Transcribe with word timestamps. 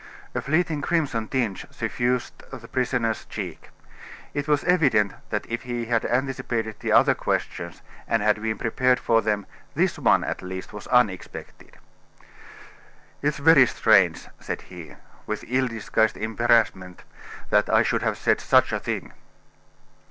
A 0.33 0.41
fleeting 0.41 0.81
crimson 0.81 1.27
tinge 1.27 1.67
suffused 1.69 2.39
the 2.51 2.67
prisoner's 2.67 3.23
cheek. 3.25 3.69
It 4.33 4.47
was 4.47 4.63
evident 4.63 5.13
that 5.29 5.45
if 5.47 5.61
he 5.61 5.85
had 5.85 6.05
anticipated 6.05 6.77
the 6.79 6.91
other 6.91 7.13
questions, 7.13 7.83
and 8.07 8.23
had 8.23 8.41
been 8.41 8.57
prepared 8.57 8.99
for 8.99 9.21
them, 9.21 9.45
this 9.75 9.99
one, 9.99 10.23
at 10.23 10.41
least, 10.41 10.73
was 10.73 10.87
unexpected. 10.87 11.77
"It's 13.21 13.37
very 13.37 13.67
strange," 13.67 14.27
said 14.39 14.63
he, 14.63 14.95
with 15.27 15.45
ill 15.47 15.67
disguised 15.67 16.17
embarrassment, 16.17 17.03
"that 17.51 17.69
I 17.69 17.83
should 17.83 18.01
have 18.01 18.17
said 18.17 18.41
such 18.41 18.73
a 18.73 18.79
thing!" 18.79 19.13